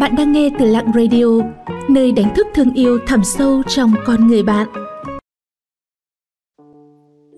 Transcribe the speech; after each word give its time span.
Bạn 0.00 0.16
đang 0.16 0.32
nghe 0.32 0.50
từ 0.58 0.64
Lặng 0.64 0.92
Radio, 0.94 1.24
nơi 1.88 2.12
đánh 2.12 2.34
thức 2.36 2.46
thương 2.54 2.74
yêu 2.74 2.98
thẳm 3.06 3.24
sâu 3.24 3.62
trong 3.68 3.94
con 4.06 4.26
người 4.26 4.42
bạn. 4.42 4.66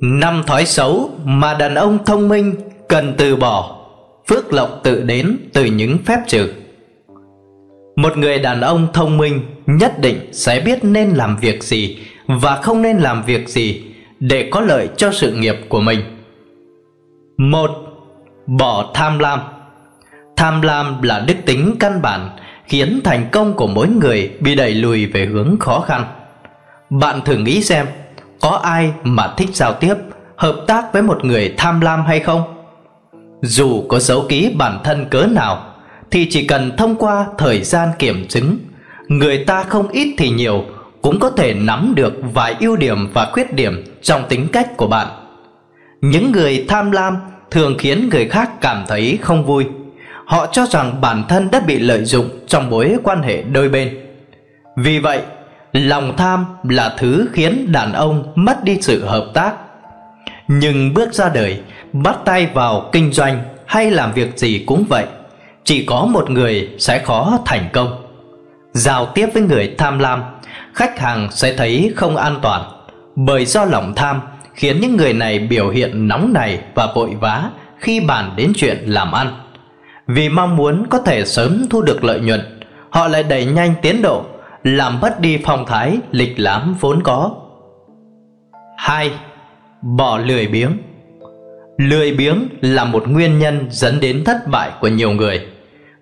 Năm 0.00 0.42
thói 0.46 0.66
xấu 0.66 1.10
mà 1.24 1.54
đàn 1.54 1.74
ông 1.74 2.04
thông 2.04 2.28
minh 2.28 2.54
cần 2.88 3.14
từ 3.18 3.36
bỏ 3.36 3.76
Phước 4.28 4.52
lộc 4.52 4.80
tự 4.84 5.02
đến 5.02 5.36
từ 5.52 5.64
những 5.64 5.98
phép 5.98 6.18
trừ. 6.26 6.52
Một 7.96 8.16
người 8.16 8.38
đàn 8.38 8.60
ông 8.60 8.88
thông 8.92 9.18
minh 9.18 9.40
nhất 9.66 10.00
định 10.00 10.18
sẽ 10.32 10.60
biết 10.60 10.84
nên 10.84 11.08
làm 11.10 11.36
việc 11.36 11.62
gì 11.62 11.98
Và 12.26 12.56
không 12.56 12.82
nên 12.82 12.98
làm 12.98 13.22
việc 13.22 13.48
gì 13.48 13.84
để 14.20 14.48
có 14.52 14.60
lợi 14.60 14.88
cho 14.96 15.12
sự 15.12 15.32
nghiệp 15.32 15.56
của 15.68 15.80
mình. 15.80 16.00
Một 17.36 17.70
Bỏ 18.46 18.90
tham 18.94 19.18
lam. 19.18 19.40
Tham 20.36 20.62
lam 20.62 21.02
là 21.02 21.24
đức 21.26 21.34
tính 21.46 21.76
căn 21.80 22.02
bản 22.02 22.30
khiến 22.70 23.00
thành 23.04 23.28
công 23.32 23.54
của 23.54 23.66
mỗi 23.66 23.88
người 23.88 24.30
bị 24.40 24.54
đẩy 24.54 24.74
lùi 24.74 25.06
về 25.06 25.26
hướng 25.26 25.56
khó 25.60 25.80
khăn. 25.80 26.04
Bạn 26.90 27.20
thử 27.24 27.36
nghĩ 27.36 27.62
xem, 27.62 27.86
có 28.40 28.60
ai 28.62 28.92
mà 29.02 29.34
thích 29.36 29.48
giao 29.52 29.72
tiếp, 29.72 29.94
hợp 30.36 30.64
tác 30.66 30.92
với 30.92 31.02
một 31.02 31.24
người 31.24 31.54
tham 31.56 31.80
lam 31.80 32.04
hay 32.06 32.20
không? 32.20 32.42
Dù 33.42 33.84
có 33.88 33.98
dấu 33.98 34.24
ký 34.28 34.52
bản 34.56 34.78
thân 34.84 35.06
cớ 35.10 35.26
nào, 35.26 35.64
thì 36.10 36.26
chỉ 36.30 36.46
cần 36.46 36.76
thông 36.76 36.96
qua 36.96 37.26
thời 37.38 37.62
gian 37.62 37.88
kiểm 37.98 38.26
chứng, 38.28 38.58
người 39.08 39.44
ta 39.44 39.62
không 39.62 39.88
ít 39.88 40.14
thì 40.18 40.30
nhiều 40.30 40.64
cũng 41.02 41.18
có 41.18 41.30
thể 41.30 41.54
nắm 41.54 41.92
được 41.96 42.14
vài 42.34 42.54
ưu 42.60 42.76
điểm 42.76 43.08
và 43.14 43.30
khuyết 43.32 43.54
điểm 43.54 43.84
trong 44.02 44.22
tính 44.28 44.48
cách 44.52 44.76
của 44.76 44.86
bạn. 44.86 45.08
Những 46.00 46.32
người 46.32 46.64
tham 46.68 46.90
lam 46.90 47.16
thường 47.50 47.74
khiến 47.78 48.08
người 48.12 48.28
khác 48.28 48.50
cảm 48.60 48.84
thấy 48.88 49.18
không 49.22 49.44
vui 49.44 49.66
họ 50.30 50.46
cho 50.52 50.66
rằng 50.66 51.00
bản 51.00 51.24
thân 51.28 51.50
đã 51.50 51.60
bị 51.60 51.78
lợi 51.78 52.04
dụng 52.04 52.28
trong 52.46 52.70
mối 52.70 52.96
quan 53.02 53.22
hệ 53.22 53.42
đôi 53.42 53.68
bên. 53.68 53.98
Vì 54.76 54.98
vậy, 54.98 55.20
lòng 55.72 56.16
tham 56.16 56.46
là 56.62 56.94
thứ 56.98 57.28
khiến 57.32 57.72
đàn 57.72 57.92
ông 57.92 58.32
mất 58.34 58.64
đi 58.64 58.78
sự 58.80 59.04
hợp 59.04 59.26
tác. 59.34 59.52
Nhưng 60.48 60.94
bước 60.94 61.14
ra 61.14 61.28
đời, 61.28 61.60
bắt 61.92 62.16
tay 62.24 62.46
vào 62.54 62.88
kinh 62.92 63.12
doanh 63.12 63.42
hay 63.66 63.90
làm 63.90 64.12
việc 64.12 64.38
gì 64.38 64.64
cũng 64.66 64.84
vậy, 64.88 65.04
chỉ 65.64 65.84
có 65.86 66.06
một 66.10 66.30
người 66.30 66.68
sẽ 66.78 66.98
khó 66.98 67.38
thành 67.44 67.68
công. 67.72 68.02
Giao 68.72 69.06
tiếp 69.06 69.26
với 69.34 69.42
người 69.42 69.74
tham 69.78 69.98
lam, 69.98 70.22
khách 70.74 70.98
hàng 70.98 71.28
sẽ 71.30 71.56
thấy 71.56 71.92
không 71.96 72.16
an 72.16 72.38
toàn, 72.42 72.62
bởi 73.16 73.44
do 73.44 73.64
lòng 73.64 73.92
tham 73.96 74.20
khiến 74.54 74.80
những 74.80 74.96
người 74.96 75.12
này 75.12 75.38
biểu 75.38 75.68
hiện 75.68 76.08
nóng 76.08 76.32
nảy 76.32 76.58
và 76.74 76.88
vội 76.94 77.10
vã 77.20 77.50
khi 77.78 78.00
bàn 78.00 78.32
đến 78.36 78.52
chuyện 78.56 78.78
làm 78.86 79.12
ăn. 79.12 79.49
Vì 80.14 80.28
mong 80.28 80.56
muốn 80.56 80.86
có 80.90 80.98
thể 80.98 81.24
sớm 81.24 81.66
thu 81.70 81.82
được 81.82 82.04
lợi 82.04 82.20
nhuận. 82.20 82.40
Họ 82.90 83.08
lại 83.08 83.22
đẩy 83.22 83.44
nhanh 83.46 83.74
tiến 83.82 84.02
độ, 84.02 84.24
Làm 84.64 85.00
mất 85.00 85.20
đi 85.20 85.38
phong 85.44 85.66
thái 85.66 85.98
lịch 86.10 86.34
lãm 86.36 86.74
vốn 86.80 87.02
có. 87.02 87.34
2. 88.76 89.10
Bỏ 89.82 90.18
lười 90.18 90.46
biếng. 90.46 90.70
Lười 91.76 92.12
biếng 92.12 92.48
là 92.60 92.84
một 92.84 93.08
nguyên 93.08 93.38
nhân 93.38 93.66
dẫn 93.70 94.00
đến 94.00 94.24
thất 94.24 94.46
bại 94.46 94.70
của 94.80 94.88
nhiều 94.88 95.10
người. 95.10 95.46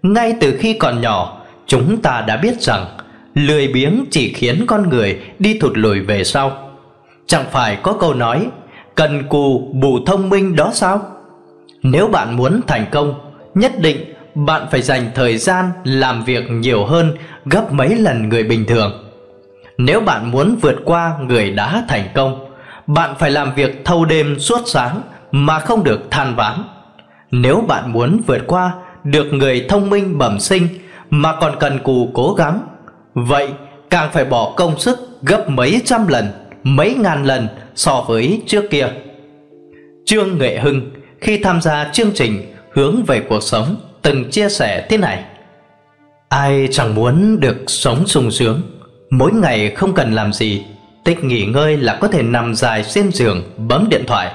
Ngay 0.03 0.34
từ 0.41 0.56
khi 0.59 0.72
còn 0.72 1.00
nhỏ, 1.00 1.43
Chúng 1.67 2.03
ta 2.03 2.25
đã 2.27 2.37
biết 2.37 2.61
rằng 2.61 2.87
Lười 3.34 3.69
biếng 3.69 4.05
chỉ 4.11 4.33
khiến 4.33 4.65
con 4.67 4.89
người 4.89 5.20
đi 5.39 5.59
thụt 5.59 5.72
lùi 5.75 6.00
về 6.00 6.25
sau. 6.25 6.70
Chẳng 7.27 7.45
phải 7.50 7.77
có 7.83 7.93
câu 7.93 8.15
nói, 8.15 8.47
Cần 8.95 9.28
cù 9.28 9.72
bù 9.72 9.98
thông 10.06 10.28
minh 10.28 10.56
đó 10.56 10.70
sao? 10.75 11.00
Nếu 11.83 12.09
bạn 12.09 12.37
muốn 12.37 12.61
thành 12.67 12.87
công 12.91 13.28
nhất 13.59 13.73
định 13.78 14.14
bạn 14.34 14.67
phải 14.70 14.83
dành 14.83 15.10
thời 15.15 15.38
gian 15.38 15.71
làm 15.84 16.25
việc 16.25 16.50
nhiều 16.50 16.84
hơn 16.84 17.16
gấp 17.44 17.72
mấy 17.72 17.97
lần 17.97 18.28
người 18.28 18.43
bình 18.43 18.65
thường. 18.66 19.05
Nếu 19.78 20.00
bạn 20.00 20.31
muốn 20.31 20.56
vượt 20.62 20.77
qua 20.84 21.15
người 21.22 21.50
đã 21.50 21.84
thành 21.88 22.09
công, 22.15 22.49
bạn 22.87 23.15
phải 23.19 23.31
làm 23.31 23.55
việc 23.55 23.84
thâu 23.84 24.05
đêm 24.05 24.38
suốt 24.38 24.60
sáng 24.66 25.03
mà 25.32 25.59
không 25.59 25.84
được 25.84 26.10
than 26.10 26.37
vãn. 26.37 26.62
Nếu 27.31 27.65
bạn 27.69 27.93
muốn 27.93 28.21
vượt 28.27 28.43
qua 28.47 28.72
được 29.05 29.32
người 29.32 29.66
thông 29.69 29.91
minh 29.91 30.19
bẩm 30.19 30.41
sinh 30.41 30.69
mà 31.11 31.34
còn 31.41 31.56
cần 31.61 31.78
cù 31.78 32.11
cố 32.15 32.34
gắng, 32.34 32.61
vậy 33.15 33.49
càng 33.91 34.11
phải 34.12 34.25
bỏ 34.25 34.53
công 34.56 34.78
sức 34.78 34.99
gấp 35.22 35.49
mấy 35.49 35.82
trăm 35.84 36.09
lần, 36.09 36.27
mấy 36.62 36.94
ngàn 36.94 37.25
lần 37.25 37.49
so 37.75 38.05
với 38.09 38.43
trước 38.47 38.71
kia. 38.71 38.88
Trương 40.05 40.38
Nghệ 40.38 40.59
Hưng 40.59 40.91
khi 41.21 41.38
tham 41.38 41.61
gia 41.61 41.91
chương 41.93 42.11
trình 42.15 42.55
hướng 42.78 43.05
về 43.05 43.21
cuộc 43.21 43.43
sống, 43.43 43.77
từng 44.03 44.31
chia 44.31 44.49
sẻ 44.49 44.87
thế 44.91 44.97
này. 44.97 45.25
Ai 46.28 46.69
chẳng 46.71 46.94
muốn 46.94 47.41
được 47.41 47.56
sống 47.66 48.06
sung 48.06 48.31
sướng, 48.31 48.62
mỗi 49.11 49.33
ngày 49.33 49.71
không 49.71 49.94
cần 49.94 50.15
làm 50.15 50.33
gì, 50.33 50.65
tích 51.05 51.25
nghỉ 51.25 51.47
ngơi 51.47 51.77
là 51.77 51.99
có 52.00 52.09
thể 52.09 52.22
nằm 52.22 52.55
dài 52.55 52.84
trên 52.84 53.11
giường, 53.12 53.43
bấm 53.56 53.88
điện 53.91 54.05
thoại. 54.06 54.33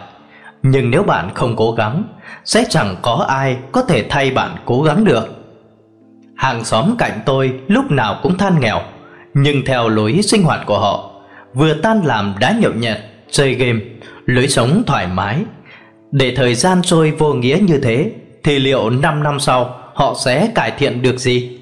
Nhưng 0.63 0.91
nếu 0.91 1.03
bạn 1.03 1.29
không 1.33 1.55
cố 1.55 1.71
gắng, 1.71 2.03
sẽ 2.45 2.63
chẳng 2.69 2.95
có 3.01 3.25
ai 3.29 3.57
có 3.71 3.81
thể 3.81 4.05
thay 4.09 4.31
bạn 4.31 4.55
cố 4.65 4.81
gắng 4.81 5.05
được. 5.05 5.27
Hàng 6.35 6.65
xóm 6.65 6.95
cạnh 6.97 7.19
tôi 7.25 7.53
lúc 7.67 7.91
nào 7.91 8.19
cũng 8.23 8.37
than 8.37 8.59
nghèo, 8.59 8.81
nhưng 9.33 9.65
theo 9.65 9.89
lối 9.89 10.21
sinh 10.23 10.43
hoạt 10.43 10.65
của 10.65 10.79
họ, 10.79 11.11
vừa 11.53 11.73
tan 11.73 12.05
làm 12.05 12.35
đã 12.39 12.55
nhậu 12.61 12.73
nhẹt, 12.73 12.97
chơi 13.31 13.53
game, 13.53 13.79
lối 14.25 14.47
sống 14.47 14.83
thoải 14.87 15.07
mái. 15.07 15.37
Để 16.11 16.33
thời 16.35 16.55
gian 16.55 16.81
trôi 16.81 17.11
vô 17.11 17.33
nghĩa 17.33 17.59
như 17.67 17.79
thế 17.83 18.11
thì 18.43 18.59
liệu 18.59 18.89
5 18.89 19.23
năm 19.23 19.39
sau 19.39 19.75
họ 19.93 20.13
sẽ 20.25 20.51
cải 20.55 20.71
thiện 20.71 21.01
được 21.01 21.17
gì? 21.17 21.59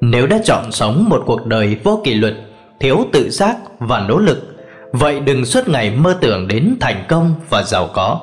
Nếu 0.00 0.26
đã 0.26 0.38
chọn 0.44 0.72
sống 0.72 1.06
một 1.08 1.22
cuộc 1.26 1.46
đời 1.46 1.76
vô 1.84 2.00
kỷ 2.04 2.14
luật, 2.14 2.34
thiếu 2.80 3.06
tự 3.12 3.30
giác 3.30 3.56
và 3.78 4.00
nỗ 4.08 4.18
lực, 4.18 4.56
vậy 4.92 5.20
đừng 5.20 5.44
suốt 5.44 5.68
ngày 5.68 5.90
mơ 5.90 6.18
tưởng 6.20 6.48
đến 6.48 6.76
thành 6.80 7.04
công 7.08 7.34
và 7.50 7.62
giàu 7.62 7.88
có. 7.92 8.20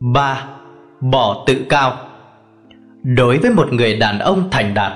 3. 0.00 0.44
Bỏ 1.00 1.44
tự 1.46 1.56
cao 1.68 1.96
Đối 3.02 3.38
với 3.38 3.50
một 3.50 3.72
người 3.72 3.96
đàn 3.96 4.18
ông 4.18 4.50
thành 4.50 4.74
đạt, 4.74 4.92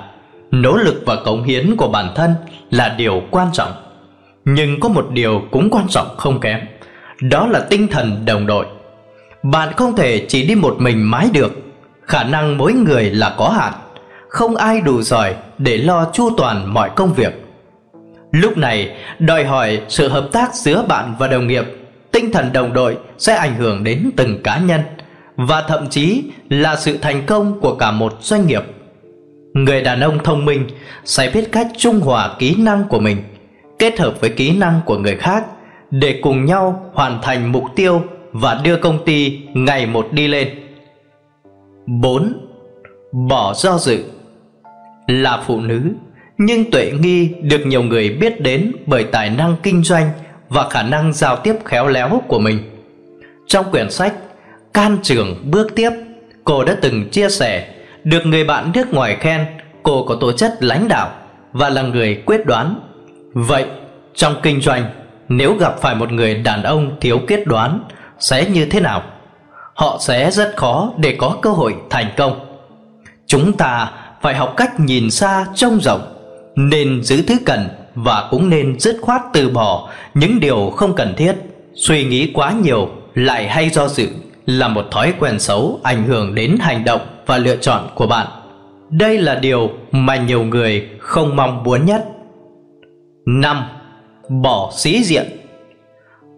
nỗ 0.50 0.76
lực 0.76 1.02
và 1.06 1.16
cống 1.24 1.42
hiến 1.42 1.76
của 1.76 1.88
bản 1.88 2.12
thân 2.14 2.30
là 2.70 2.94
điều 2.98 3.22
quan 3.30 3.48
trọng. 3.52 3.72
Nhưng 4.44 4.80
có 4.80 4.88
một 4.88 5.06
điều 5.10 5.42
cũng 5.50 5.70
quan 5.70 5.88
trọng 5.88 6.06
không 6.16 6.40
kém, 6.40 6.60
đó 7.20 7.46
là 7.46 7.60
tinh 7.70 7.88
thần 7.88 8.22
đồng 8.26 8.46
đội. 8.46 8.66
Bạn 9.42 9.72
không 9.76 9.96
thể 9.96 10.26
chỉ 10.28 10.46
đi 10.46 10.54
một 10.54 10.76
mình 10.78 11.10
mãi 11.10 11.30
được. 11.32 11.52
Khả 12.06 12.24
năng 12.24 12.58
mỗi 12.58 12.72
người 12.72 13.10
là 13.10 13.34
có 13.38 13.48
hạn. 13.48 13.72
Không 14.28 14.56
ai 14.56 14.80
đủ 14.80 15.02
giỏi 15.02 15.34
để 15.58 15.76
lo 15.76 16.10
chu 16.12 16.30
toàn 16.36 16.74
mọi 16.74 16.90
công 16.96 17.14
việc. 17.14 17.44
Lúc 18.32 18.58
này, 18.58 18.96
đòi 19.18 19.44
hỏi 19.44 19.80
sự 19.88 20.08
hợp 20.08 20.28
tác 20.32 20.54
giữa 20.54 20.84
bạn 20.88 21.14
và 21.18 21.28
đồng 21.28 21.46
nghiệp, 21.46 21.64
Tinh 22.12 22.32
thần 22.32 22.52
đồng 22.52 22.72
đội 22.72 22.96
sẽ 23.18 23.34
ảnh 23.34 23.54
hưởng 23.54 23.84
đến 23.84 24.10
từng 24.16 24.42
cá 24.42 24.58
nhân 24.58 24.80
Và 25.36 25.62
thậm 25.68 25.88
chí 25.88 26.24
là 26.48 26.76
sự 26.76 26.98
thành 27.02 27.26
công 27.26 27.60
của 27.60 27.74
cả 27.74 27.90
một 27.90 28.18
doanh 28.20 28.46
nghiệp. 28.46 28.62
Người 29.54 29.82
đàn 29.82 30.00
ông 30.00 30.18
thông 30.24 30.44
minh 30.44 30.66
sẽ 31.04 31.30
biết 31.34 31.52
cách 31.52 31.68
trung 31.78 32.00
hòa 32.00 32.30
kỹ 32.38 32.54
năng 32.58 32.84
của 32.88 33.00
mình, 33.00 33.22
Kết 33.78 34.00
hợp 34.00 34.20
với 34.20 34.30
kỹ 34.30 34.56
năng 34.56 34.80
của 34.84 34.98
người 34.98 35.16
khác 35.16 35.44
Để 35.90 36.20
cùng 36.22 36.44
nhau 36.44 36.90
hoàn 36.94 37.18
thành 37.22 37.52
mục 37.52 37.64
tiêu 37.76 38.02
và 38.32 38.60
đưa 38.64 38.76
công 38.76 39.04
ty 39.04 39.40
ngày 39.54 39.86
một 39.86 40.08
đi 40.12 40.28
lên. 40.28 40.48
4. 41.86 42.46
Bỏ 43.12 43.54
do 43.54 43.78
dự 43.78 44.04
Là 45.06 45.42
phụ 45.46 45.60
nữ, 45.60 45.82
nhưng 46.38 46.70
Tuệ 46.70 46.92
Nghi 47.00 47.28
được 47.42 47.66
nhiều 47.66 47.82
người 47.82 48.10
biết 48.10 48.40
đến 48.40 48.72
bởi 48.86 49.04
tài 49.04 49.30
năng 49.30 49.56
kinh 49.62 49.82
doanh 49.82 50.10
và 50.48 50.68
khả 50.68 50.82
năng 50.82 51.12
giao 51.12 51.36
tiếp 51.36 51.54
khéo 51.64 51.86
léo 51.86 52.22
của 52.28 52.38
mình. 52.38 52.58
Trong 53.46 53.70
quyển 53.70 53.90
sách 53.90 54.14
Can 54.74 54.98
trường 55.02 55.36
bước 55.50 55.74
tiếp, 55.76 55.90
cô 56.44 56.64
đã 56.64 56.76
từng 56.82 57.08
chia 57.08 57.28
sẻ 57.28 57.74
được 58.04 58.26
người 58.26 58.44
bạn 58.44 58.72
nước 58.74 58.94
ngoài 58.94 59.16
khen 59.20 59.46
cô 59.82 60.04
có 60.04 60.14
tố 60.20 60.32
chất 60.32 60.52
lãnh 60.60 60.88
đạo 60.88 61.10
và 61.52 61.68
là 61.68 61.82
người 61.82 62.22
quyết 62.26 62.46
đoán. 62.46 62.74
Vậy, 63.34 63.66
trong 64.14 64.34
kinh 64.42 64.60
doanh, 64.60 64.84
nếu 65.28 65.54
gặp 65.54 65.80
phải 65.80 65.94
một 65.94 66.12
người 66.12 66.34
đàn 66.34 66.62
ông 66.62 66.96
thiếu 67.00 67.20
quyết 67.28 67.46
đoán 67.46 67.80
sẽ 68.20 68.50
như 68.50 68.64
thế 68.64 68.80
nào? 68.80 69.02
Họ 69.74 69.98
sẽ 70.00 70.30
rất 70.30 70.56
khó 70.56 70.92
để 70.96 71.16
có 71.18 71.36
cơ 71.42 71.50
hội 71.50 71.74
thành 71.90 72.06
công. 72.16 72.40
Chúng 73.26 73.52
ta 73.52 73.92
phải 74.22 74.34
học 74.34 74.54
cách 74.56 74.80
nhìn 74.80 75.10
xa 75.10 75.46
trông 75.54 75.80
rộng, 75.80 76.00
nên 76.56 77.02
giữ 77.02 77.22
thứ 77.22 77.34
cần 77.46 77.68
và 77.94 78.28
cũng 78.30 78.50
nên 78.50 78.80
dứt 78.80 78.96
khoát 79.02 79.22
từ 79.32 79.48
bỏ 79.48 79.88
những 80.14 80.40
điều 80.40 80.70
không 80.76 80.94
cần 80.94 81.14
thiết. 81.16 81.32
Suy 81.74 82.04
nghĩ 82.04 82.30
quá 82.34 82.52
nhiều 82.62 82.88
lại 83.14 83.48
hay 83.48 83.70
do 83.70 83.88
dự 83.88 84.08
là 84.46 84.68
một 84.68 84.86
thói 84.90 85.14
quen 85.18 85.38
xấu 85.38 85.80
ảnh 85.82 86.04
hưởng 86.04 86.34
đến 86.34 86.56
hành 86.60 86.84
động 86.84 87.00
và 87.26 87.38
lựa 87.38 87.56
chọn 87.56 87.88
của 87.94 88.06
bạn. 88.06 88.26
Đây 88.90 89.18
là 89.18 89.34
điều 89.34 89.70
mà 89.92 90.16
nhiều 90.16 90.44
người 90.44 90.88
không 90.98 91.36
mong 91.36 91.62
muốn 91.62 91.86
nhất. 91.86 92.04
Năm, 93.26 93.64
Bỏ 94.28 94.72
sĩ 94.76 95.02
diện 95.04 95.39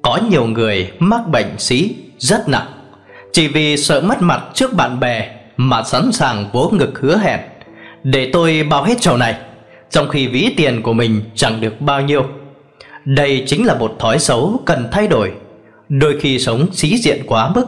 có 0.02 0.20
nhiều 0.30 0.46
người 0.46 0.90
mắc 0.98 1.28
bệnh 1.28 1.58
sĩ 1.58 1.96
rất 2.18 2.48
nặng 2.48 2.66
Chỉ 3.32 3.48
vì 3.48 3.76
sợ 3.76 4.00
mất 4.00 4.22
mặt 4.22 4.42
trước 4.54 4.72
bạn 4.72 5.00
bè 5.00 5.28
Mà 5.56 5.82
sẵn 5.82 6.12
sàng 6.12 6.50
vỗ 6.52 6.70
ngực 6.70 6.98
hứa 7.00 7.16
hẹn 7.16 7.40
để 8.02 8.30
tôi 8.32 8.66
bao 8.70 8.84
hết 8.84 9.00
chầu 9.00 9.16
này, 9.16 9.36
trong 9.90 10.08
khi 10.08 10.26
ví 10.26 10.54
tiền 10.56 10.82
của 10.82 10.92
mình 10.92 11.22
chẳng 11.34 11.60
được 11.60 11.80
bao 11.80 12.00
nhiêu. 12.00 12.26
Đây 13.04 13.44
chính 13.46 13.66
là 13.66 13.74
một 13.74 13.96
thói 13.98 14.18
xấu 14.18 14.60
cần 14.66 14.88
thay 14.92 15.06
đổi. 15.06 15.32
Đôi 15.88 16.20
khi 16.20 16.38
sống 16.38 16.66
xí 16.72 16.98
diện 16.98 17.22
quá 17.26 17.50
mức, 17.54 17.66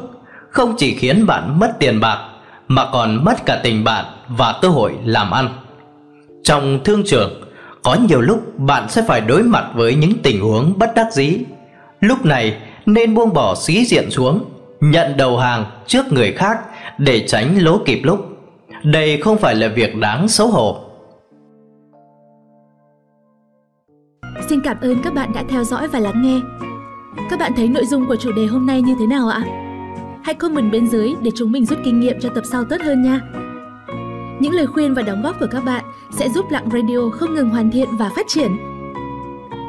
không 0.51 0.75
chỉ 0.79 0.95
khiến 0.95 1.27
bạn 1.27 1.59
mất 1.59 1.73
tiền 1.79 2.01
bạc, 2.01 2.19
mà 2.69 2.87
còn 2.93 3.25
mất 3.25 3.47
cả 3.47 3.61
tình 3.63 3.85
bạn 3.85 4.05
và 4.29 4.59
cơ 4.63 4.69
hội 4.69 4.93
làm 5.05 5.31
ăn. 5.31 5.49
Trong 6.45 6.79
thương 6.85 7.03
trường, 7.07 7.43
có 7.83 7.97
nhiều 8.09 8.21
lúc 8.21 8.59
bạn 8.59 8.89
sẽ 8.89 9.03
phải 9.09 9.21
đối 9.21 9.43
mặt 9.43 9.65
với 9.75 9.95
những 9.95 10.13
tình 10.23 10.41
huống 10.41 10.79
bất 10.79 10.95
đắc 10.95 11.07
dĩ. 11.13 11.39
Lúc 12.05 12.25
này 12.25 12.57
nên 12.87 13.15
buông 13.15 13.33
bỏ 13.33 13.55
sĩ 13.55 13.85
diện 13.85 14.11
xuống, 14.11 14.45
nhận 14.81 15.17
đầu 15.17 15.39
hàng 15.39 15.65
trước 15.87 16.13
người 16.13 16.33
khác 16.33 16.59
để 16.99 17.25
tránh 17.27 17.59
lỗ 17.59 17.79
kịp 17.87 18.01
lúc. 18.03 18.27
Đây 18.85 19.21
không 19.21 19.39
phải 19.39 19.55
là 19.55 19.69
việc 19.69 19.97
đáng 19.97 20.29
xấu 20.29 20.49
hổ. 20.49 20.77
Xin 24.49 24.61
cảm 24.61 24.77
ơn 24.81 25.03
các 25.03 25.15
bạn 25.15 25.33
đã 25.35 25.45
theo 25.49 25.65
dõi 25.65 25.89
và 25.89 25.99
lắng 25.99 26.23
nghe. 26.23 26.41
Các 27.31 27.39
bạn 27.39 27.53
thấy 27.57 27.69
nội 27.69 27.85
dung 27.87 28.07
của 28.07 28.17
chủ 28.17 28.33
đề 28.33 28.47
hôm 28.47 28.67
nay 28.67 28.83
như 28.83 28.95
thế 28.99 29.07
nào 29.07 29.29
ạ? 29.29 29.43
Hãy 30.25 30.35
comment 30.35 30.73
bên 30.73 30.87
dưới 30.87 31.15
để 31.23 31.31
chúng 31.37 31.53
mình 31.53 31.65
rút 31.65 31.79
kinh 31.85 32.01
nghiệm 32.01 32.21
cho 32.21 32.29
tập 32.35 32.45
sau 32.51 32.65
tốt 32.65 32.77
hơn 32.85 33.03
nha. 33.03 33.21
Những 34.41 34.53
lời 34.53 34.67
khuyên 34.67 34.95
và 34.95 35.03
đóng 35.03 35.23
góp 35.23 35.41
của 35.41 35.47
các 35.51 35.65
bạn 35.65 35.85
sẽ 36.11 36.29
giúp 36.29 36.45
Lặng 36.51 36.69
Radio 36.73 37.11
không 37.13 37.35
ngừng 37.35 37.51
hoàn 37.51 37.71
thiện 37.71 37.89
và 37.99 38.11
phát 38.17 38.27
triển. 38.29 38.74